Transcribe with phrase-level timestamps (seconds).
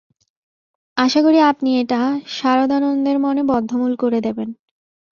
[0.97, 2.01] আশা করি, আপনি এটা
[2.29, 4.49] সারদানন্দের মনে বদ্ধমূল করে দেবেন।